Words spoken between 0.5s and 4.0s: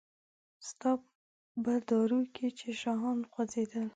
ستا په دارو کې چې شاهان خوځیدل